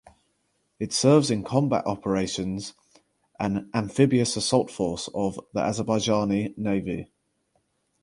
It 0.79 0.93
serves 0.93 1.29
in 1.29 1.43
combat 1.43 1.85
operations 1.85 2.73
an 3.39 3.69
amphibious 3.71 4.35
assault 4.35 4.71
force 4.71 5.07
of 5.13 5.39
the 5.53 5.59
Azerbaijani 5.59 6.57
Navy. 6.57 7.11